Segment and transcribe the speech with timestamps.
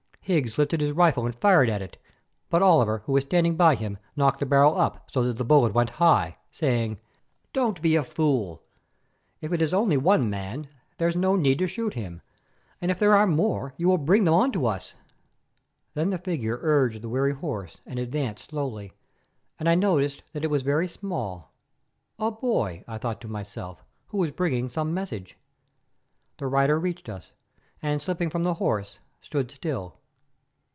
[0.23, 1.97] Higgs lifted his rifle and fired at it,
[2.49, 5.73] but Oliver, who was standing by him, knocked the barrel up so that the bullet
[5.73, 6.99] went high, saying:
[7.51, 8.63] "Don't be a fool.
[9.41, 10.69] If it is only one man
[10.99, 12.21] there's no need to shoot him,
[12.79, 14.93] and if there are more you will bring them on to us."
[15.95, 18.93] Then the figure urged the weary horse and advanced slowly,
[19.59, 21.51] and I noticed that it was very small.
[22.19, 25.37] "A boy," I thought to myself, "who is bringing some message."
[26.37, 27.33] The rider reached us,
[27.81, 29.97] and slipping from the horse, stood still.